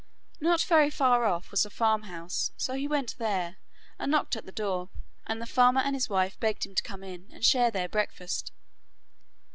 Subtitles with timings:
[0.39, 3.57] Not very far off was a farm house, so he went there,
[3.99, 4.89] and knocked at the door,
[5.27, 8.51] and the farmer and his wife begged him to come in, and share their breakfast.